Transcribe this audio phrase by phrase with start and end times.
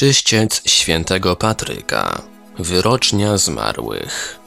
[0.00, 2.22] Czyściec świętego Patryka.
[2.58, 4.39] Wyrocznia zmarłych.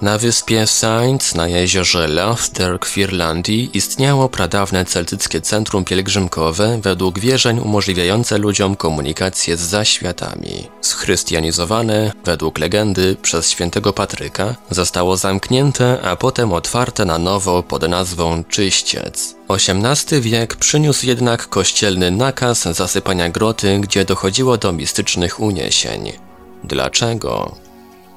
[0.00, 7.58] Na wyspie Sainz na jeziorze Lothderk w Irlandii istniało pradawne celtyckie centrum pielgrzymkowe według wierzeń
[7.58, 10.68] umożliwiające ludziom komunikację z zaświatami.
[10.80, 18.44] Schrystianizowane, według legendy, przez świętego Patryka, zostało zamknięte, a potem otwarte na nowo pod nazwą
[18.44, 19.34] Czyściec.
[19.48, 26.12] XVIII wiek przyniósł jednak kościelny nakaz zasypania groty, gdzie dochodziło do mistycznych uniesień.
[26.64, 27.56] Dlaczego?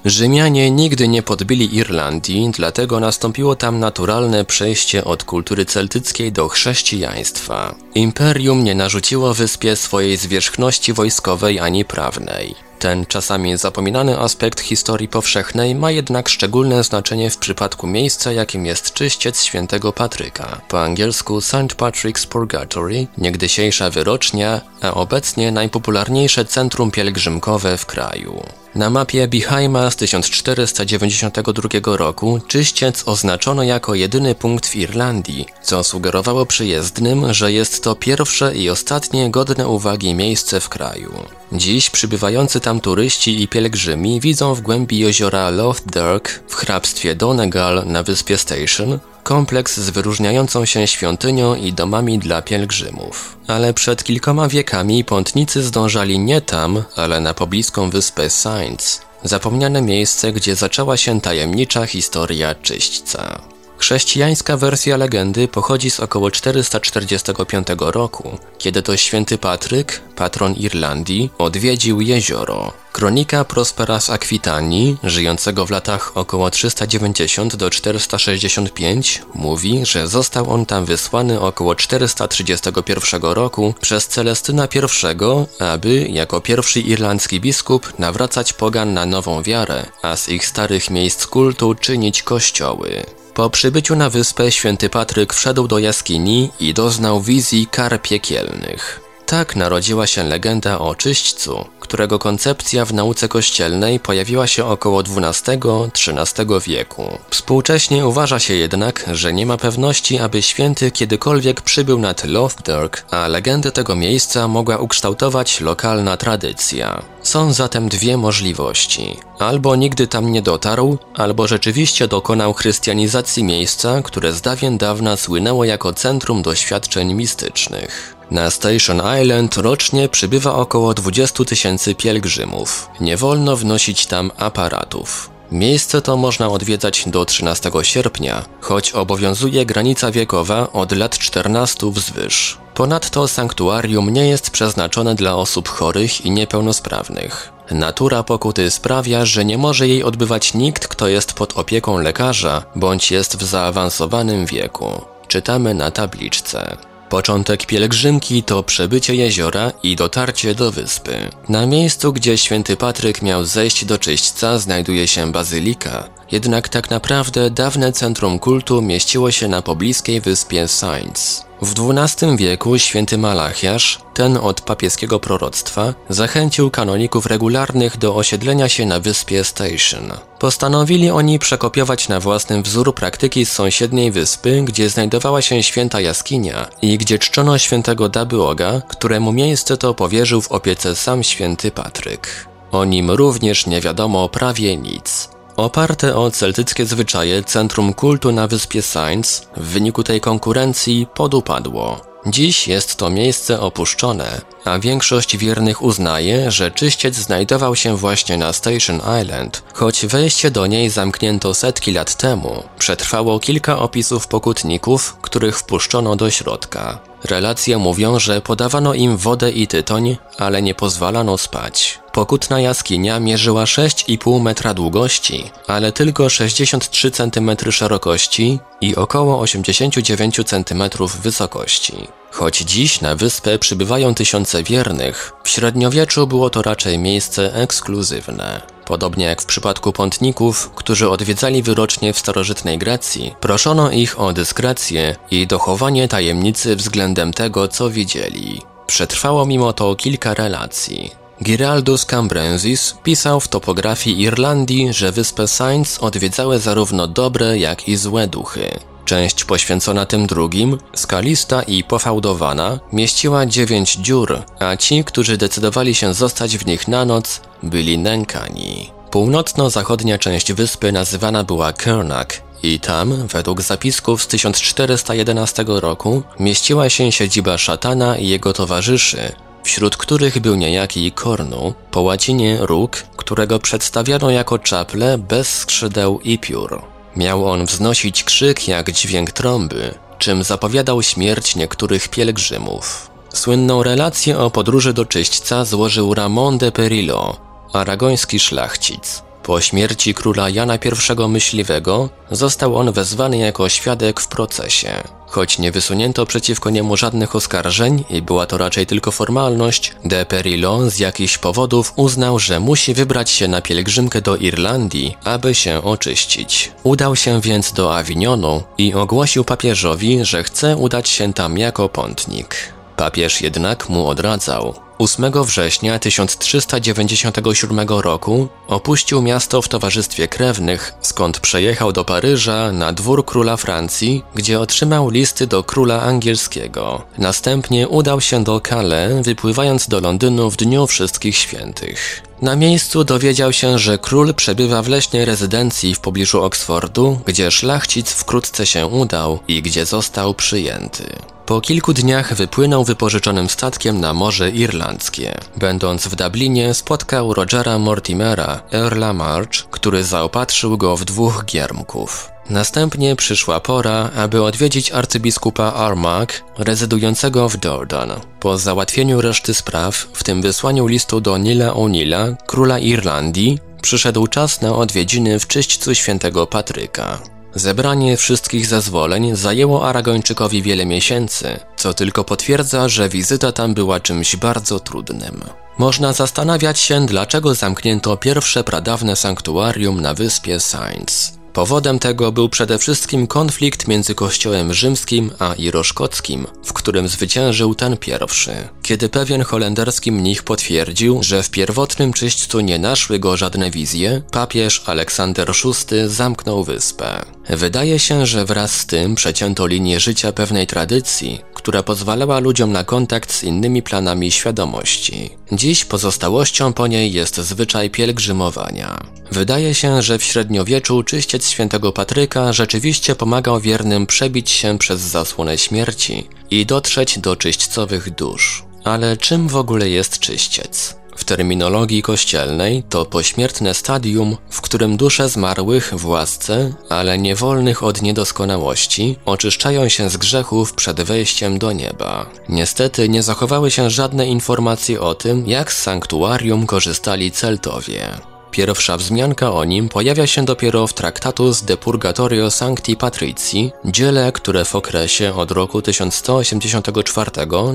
[0.06, 7.76] Rzymianie nigdy nie podbili Irlandii, dlatego nastąpiło tam naturalne przejście od kultury celtyckiej do chrześcijaństwa.
[7.96, 12.56] Imperium nie narzuciło wyspie swojej zwierzchności wojskowej ani prawnej.
[12.84, 18.94] Ten czasami zapominany aspekt historii powszechnej ma jednak szczególne znaczenie w przypadku miejsca, jakim jest
[18.94, 21.76] czyściec świętego Patryka, po angielsku St.
[21.78, 28.44] Patrick's Purgatory, niegdysiejsza wyrocznia, a obecnie najpopularniejsze centrum pielgrzymkowe w kraju.
[28.76, 36.46] Na mapie Bihaima z 1492 roku czyściec oznaczono jako jedyny punkt w Irlandii, co sugerowało
[36.46, 41.14] przyjezdnym, że jest to pierwsze i ostatnie godne uwagi miejsce w kraju.
[41.54, 48.04] Dziś przybywający tam turyści i pielgrzymi widzą w głębi jeziora Lothderk w hrabstwie Donegal na
[48.04, 53.38] wyspie Station kompleks z wyróżniającą się świątynią i domami dla pielgrzymów.
[53.48, 60.32] Ale przed kilkoma wiekami pątnicy zdążali nie tam, ale na pobliską wyspę Sainz, zapomniane miejsce,
[60.32, 63.53] gdzie zaczęła się tajemnicza historia czyśćca.
[63.84, 72.02] Chrześcijańska wersja legendy pochodzi z około 445 roku, kiedy to święty Patryk, patron Irlandii, odwiedził
[72.02, 72.74] jezioro.
[72.92, 80.66] Kronika Prospera z Akwitanii, żyjącego w latach około 390 do 465, mówi, że został on
[80.66, 88.94] tam wysłany około 431 roku przez Celestyna I, aby, jako pierwszy irlandzki biskup, nawracać pogan
[88.94, 93.04] na nową wiarę, a z ich starych miejsc kultu czynić kościoły.
[93.34, 99.13] Po przybyciu na wyspę święty Patryk wszedł do jaskini i doznał wizji kar piekielnych.
[99.26, 106.48] Tak narodziła się legenda o czyśćcu, którego koncepcja w nauce kościelnej pojawiła się około XII-XIII
[106.68, 107.18] wieku.
[107.30, 113.28] Współcześnie uważa się jednak, że nie ma pewności, aby święty kiedykolwiek przybył nad Lothderk, a
[113.28, 117.02] legendę tego miejsca mogła ukształtować lokalna tradycja.
[117.24, 119.18] Są zatem dwie możliwości.
[119.40, 125.66] Albo nigdy tam nie dotarł, albo rzeczywiście dokonał chrystianizacji miejsca, które z dawien dawna słynęło
[125.66, 128.16] jako centrum doświadczeń mistycznych.
[128.34, 132.90] Na Station Island rocznie przybywa około 20 tysięcy pielgrzymów.
[133.00, 135.30] Nie wolno wnosić tam aparatów.
[135.52, 142.58] Miejsce to można odwiedzać do 13 sierpnia, choć obowiązuje granica wiekowa od lat 14 wzwyż.
[142.74, 147.54] Ponadto sanktuarium nie jest przeznaczone dla osób chorych i niepełnosprawnych.
[147.72, 153.12] Natura pokuty sprawia, że nie może jej odbywać nikt, kto jest pod opieką lekarza bądź
[153.12, 155.02] jest w zaawansowanym wieku.
[155.28, 156.78] Czytamy na tabliczce.
[157.14, 161.30] Początek pielgrzymki to przebycie jeziora i dotarcie do wyspy.
[161.50, 167.50] Na miejscu, gdzie święty Patryk miał zejść do czyśćca, znajduje się bazylika, jednak tak naprawdę
[167.50, 171.46] dawne centrum kultu mieściło się na pobliskiej wyspie Sainz.
[171.64, 178.86] W XII wieku święty Malachiasz, ten od papieskiego proroctwa, zachęcił kanoników regularnych do osiedlenia się
[178.86, 180.12] na wyspie Station.
[180.40, 186.68] Postanowili oni przekopiować na własny wzór praktyki z sąsiedniej wyspy, gdzie znajdowała się święta jaskinia
[186.82, 192.48] i gdzie czczono świętego Dabyoga, któremu miejsce to powierzył w opiece sam święty Patryk.
[192.72, 195.33] O nim również nie wiadomo prawie nic.
[195.58, 202.02] Oparte o celtyckie zwyczaje centrum kultu na wyspie Sainz w wyniku tej konkurencji podupadło.
[202.28, 208.54] Dziś jest to miejsce opuszczone, a większość wiernych uznaje, że czyściec znajdował się właśnie na
[208.54, 212.64] Station Island, choć wejście do niej zamknięto setki lat temu.
[212.80, 217.00] Przetrwało kilka opisów pokutników, których wpuszczono do środka.
[217.24, 222.00] Relacje mówią, że podawano im wodę i tytoń, ale nie pozwalano spać.
[222.12, 230.84] Pokutna jaskinia mierzyła 6,5 metra długości, ale tylko 63 cm szerokości i około 89 cm
[231.22, 232.08] wysokości.
[232.34, 238.62] Choć dziś na wyspę przybywają tysiące wiernych, w średniowieczu było to raczej miejsce ekskluzywne.
[238.86, 245.16] Podobnie jak w przypadku pątników, którzy odwiedzali wyrocznie w starożytnej Grecji, proszono ich o dyskrecję
[245.32, 248.62] i dochowanie tajemnicy względem tego, co widzieli.
[248.88, 251.12] Przetrwało mimo to kilka relacji.
[251.44, 258.28] Giraldus Cambrensis pisał w topografii Irlandii, że wyspę Sainz odwiedzały zarówno dobre, jak i złe
[258.28, 258.80] duchy.
[259.14, 266.14] Część poświęcona tym drugim, skalista i pofałdowana, mieściła dziewięć dziur, a ci, którzy decydowali się
[266.14, 268.92] zostać w nich na noc, byli nękani.
[269.12, 277.12] Północno-zachodnia część wyspy nazywana była Kernak i tam, według zapisków z 1411 roku, mieściła się
[277.12, 279.32] siedziba szatana i jego towarzyszy,
[279.64, 286.40] wśród których był niejaki Kornu, po łacinie róg, którego przedstawiano jako czaple bez skrzydeł i
[286.40, 286.93] piór.
[287.16, 293.10] Miał on wznosić krzyk jak dźwięk trąby, czym zapowiadał śmierć niektórych pielgrzymów.
[293.34, 297.38] Słynną relację o podróży do czyśćca złożył Ramon de Perillo,
[297.74, 299.24] aragoński szlachcic.
[299.44, 305.04] Po śmierci króla Jana I Myśliwego został on wezwany jako świadek w procesie.
[305.28, 310.90] Choć nie wysunięto przeciwko niemu żadnych oskarżeń i była to raczej tylko formalność, de Perillo
[310.90, 316.72] z jakichś powodów uznał, że musi wybrać się na pielgrzymkę do Irlandii, aby się oczyścić.
[316.84, 322.74] Udał się więc do Avignonu i ogłosił papieżowi, że chce udać się tam jako pątnik.
[322.98, 324.83] Papież jednak mu odradzał.
[324.98, 333.26] 8 września 1397 roku opuścił miasto w towarzystwie krewnych, skąd przejechał do Paryża na dwór
[333.26, 337.02] króla Francji, gdzie otrzymał listy do króla angielskiego.
[337.18, 342.24] Następnie udał się do Calais, wypływając do Londynu w Dniu Wszystkich Świętych.
[342.42, 348.12] Na miejscu dowiedział się, że król przebywa w leśnej rezydencji w pobliżu Oksfordu, gdzie szlachcic
[348.12, 351.33] wkrótce się udał i gdzie został przyjęty.
[351.46, 355.34] Po kilku dniach wypłynął wypożyczonym statkiem na Morze Irlandzkie.
[355.58, 362.30] Będąc w Dublinie spotkał Rogera Mortimera, Earla March, który zaopatrzył go w dwóch giermków.
[362.50, 368.12] Następnie przyszła pora, aby odwiedzić arcybiskupa Armagh, rezydującego w Dordan.
[368.40, 374.62] Po załatwieniu reszty spraw, w tym wysłaniu listu do Nila O'Neilla, króla Irlandii, przyszedł czas
[374.62, 377.20] na odwiedziny w czyśćcu świętego Patryka.
[377.56, 384.36] Zebranie wszystkich zezwoleń zajęło Aragończykowi wiele miesięcy, co tylko potwierdza, że wizyta tam była czymś
[384.36, 385.42] bardzo trudnym.
[385.78, 391.43] Można zastanawiać się, dlaczego zamknięto pierwsze pradawne sanktuarium na wyspie Saints.
[391.54, 397.98] Powodem tego był przede wszystkim konflikt między kościołem rzymskim a iroszkockim, w którym zwyciężył ten
[397.98, 398.52] pierwszy.
[398.82, 404.84] Kiedy pewien holenderski mnich potwierdził, że w pierwotnym czyśćcu nie naszły go żadne wizje, papież
[404.86, 407.26] Aleksander VI zamknął wyspę.
[407.50, 412.84] Wydaje się, że wraz z tym przecięto linię życia pewnej tradycji, która pozwalała ludziom na
[412.84, 415.30] kontakt z innymi planami świadomości.
[415.52, 419.13] Dziś pozostałością po niej jest zwyczaj pielgrzymowania.
[419.34, 425.58] Wydaje się, że w średniowieczu czyściec świętego Patryka rzeczywiście pomagał wiernym przebić się przez zasłonę
[425.58, 428.64] śmierci i dotrzeć do czyśćcowych dusz.
[428.84, 430.96] Ale czym w ogóle jest czyściec?
[431.16, 438.02] W terminologii kościelnej to pośmiertne stadium, w którym dusze zmarłych w łasce, ale niewolnych od
[438.02, 442.30] niedoskonałości, oczyszczają się z grzechów przed wejściem do nieba.
[442.50, 448.33] Niestety nie zachowały się żadne informacje o tym, jak z sanktuarium korzystali Celtowie.
[448.54, 454.66] Pierwsza wzmianka o nim pojawia się dopiero w Tractatus de Purgatorio Sancti Patrici, dziele, które
[454.66, 457.32] w okresie od roku 1184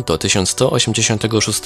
[0.06, 1.60] do 1186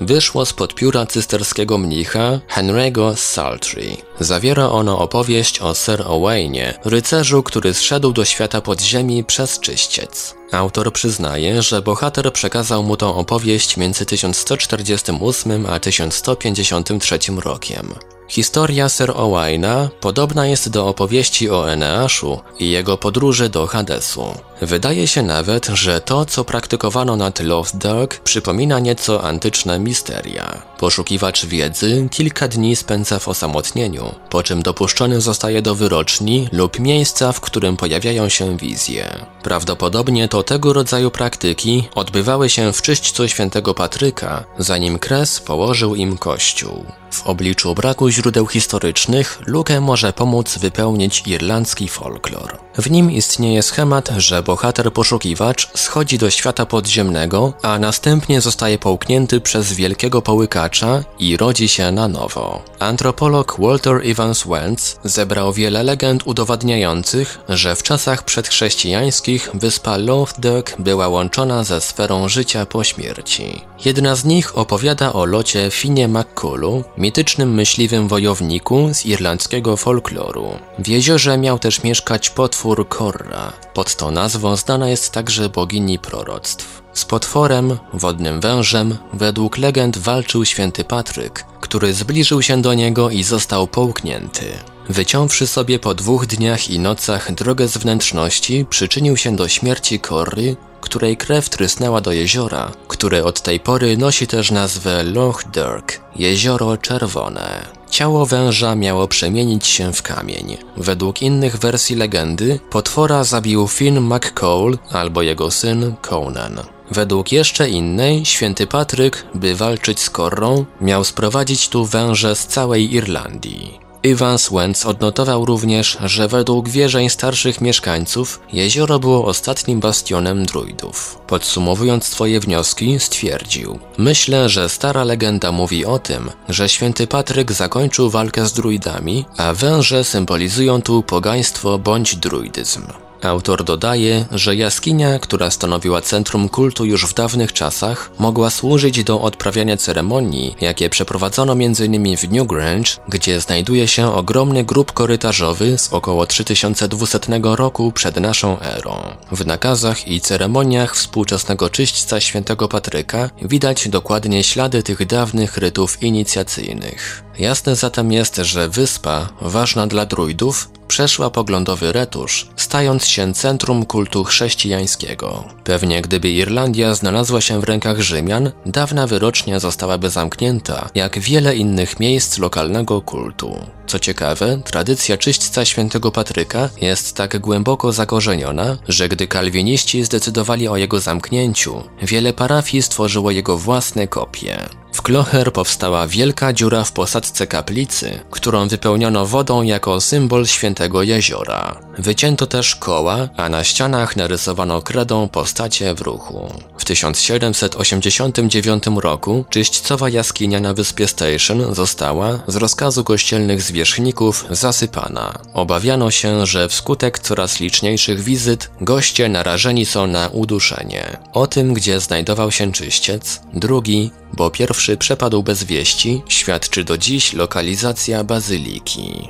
[0.00, 3.96] wyszło spod pióra cysterskiego mnicha Henry'ego Saltry.
[4.20, 10.34] Zawiera ono opowieść o Sir Owainie, rycerzu, który zszedł do świata podziemi przez czyściec.
[10.52, 17.94] Autor przyznaje, że bohater przekazał mu tą opowieść między 1148 a 1153 rokiem.
[18.28, 24.34] Historia Sir Owaina podobna jest do opowieści o Eneaszu i jego podróży do Hadesu.
[24.62, 30.62] Wydaje się nawet, że to, co praktykowano nad Lothdark, przypomina nieco antyczne misteria.
[30.78, 37.32] Poszukiwacz wiedzy kilka dni spędza w osamotnieniu, po czym dopuszczony zostaje do wyroczni lub miejsca,
[37.32, 39.26] w którym pojawiają się wizje.
[39.42, 46.18] Prawdopodobnie to tego rodzaju praktyki odbywały się w czyśćcu świętego Patryka, zanim Kres położył im
[46.18, 46.84] kościół.
[47.10, 52.58] W obliczu braku źródeł historycznych lukę może pomóc wypełnić irlandzki folklor.
[52.78, 59.40] W nim istnieje schemat, że bohater poszukiwacz schodzi do świata podziemnego, a następnie zostaje połknięty
[59.40, 62.62] przez wielkiego połykacza i rodzi się na nowo.
[62.78, 71.08] Antropolog Walter Evans Wentz zebrał wiele legend udowadniających, że w czasach przedchrześcijańskich wyspa Lothdark była
[71.08, 73.60] łączona ze sferą życia po śmierci.
[73.84, 80.48] Jedna z nich opowiada o locie Finie McCullu, mitycznym myśliwym wojowniku z irlandzkiego folkloru.
[80.78, 83.52] W jeziorze miał też mieszkać potwór Korra.
[83.74, 86.82] Pod tą nazwą znana jest także bogini proroctw.
[86.92, 93.22] Z potworem, wodnym wężem, według legend walczył święty Patryk, który zbliżył się do niego i
[93.22, 94.44] został połknięty.
[94.88, 100.56] wyciąwszy sobie po dwóch dniach i nocach drogę z wnętrzności, przyczynił się do śmierci Kory,
[100.80, 106.76] której krew trysnęła do jeziora, które od tej pory nosi też nazwę Loch Dirk, jezioro
[106.76, 107.62] czerwone.
[107.94, 110.56] Ciało węża miało przemienić się w kamień.
[110.76, 116.60] Według innych wersji legendy, potwora zabił Finn McCall albo jego syn Conan.
[116.90, 122.94] Według jeszcze innej, święty Patryk, by walczyć z Korrą, miał sprowadzić tu węże z całej
[122.94, 123.83] Irlandii.
[124.04, 131.18] Evans Wentz odnotował również, że według wierzeń starszych mieszkańców jezioro było ostatnim bastionem druidów.
[131.26, 138.10] Podsumowując swoje wnioski, stwierdził: Myślę, że stara legenda mówi o tym, że święty Patryk zakończył
[138.10, 142.82] walkę z druidami, a węże symbolizują tu pogaństwo bądź druidyzm.
[143.24, 149.20] Autor dodaje, że jaskinia, która stanowiła centrum kultu już w dawnych czasach, mogła służyć do
[149.20, 152.16] odprawiania ceremonii, jakie przeprowadzono m.in.
[152.16, 158.96] w Newgrange, gdzie znajduje się ogromny grób korytarzowy z około 3200 roku przed naszą erą.
[159.32, 167.24] W nakazach i ceremoniach współczesnego czyśćca świętego Patryka widać dokładnie ślady tych dawnych rytów inicjacyjnych.
[167.38, 174.24] Jasne zatem jest, że wyspa, ważna dla druidów, przeszła poglądowy retusz, stając się centrum kultu
[174.24, 175.44] chrześcijańskiego.
[175.64, 182.00] Pewnie gdyby Irlandia znalazła się w rękach Rzymian, dawna wyrocznia zostałaby zamknięta, jak wiele innych
[182.00, 183.56] miejsc lokalnego kultu.
[183.86, 190.76] Co ciekawe, tradycja czyśćca świętego Patryka jest tak głęboko zakorzeniona, że gdy kalwiniści zdecydowali o
[190.76, 194.68] jego zamknięciu, wiele parafii stworzyło jego własne kopie.
[194.94, 201.80] W Klocher powstała wielka dziura w posadzce kaplicy, którą wypełniono wodą jako symbol świętego jeziora.
[201.98, 206.52] Wycięto też koła, a na ścianach narysowano kredą postacie w ruchu.
[206.78, 215.38] W 1789 roku czyśćcowa jaskinia na wyspie Station została, z rozkazu kościelnych zwierzchników, zasypana.
[215.54, 221.16] Obawiano się, że wskutek coraz liczniejszych wizyt goście narażeni są na uduszenie.
[221.32, 227.32] O tym, gdzie znajdował się czyściec, drugi, bo pierwszy przepadł bez wieści, świadczy do dziś
[227.32, 229.28] lokalizacja bazyliki.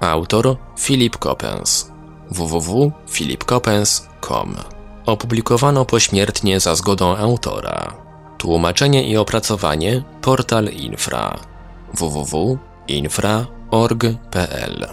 [0.00, 1.94] Autor Philip Coppens
[2.30, 4.56] www.philipcoppens.com
[5.06, 7.94] Opublikowano pośmiertnie za zgodą autora.
[8.38, 11.38] Tłumaczenie i opracowanie Portal Infra.
[11.94, 14.88] www.infra.org.pl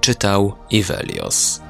[0.00, 1.60] Czytał Ivelios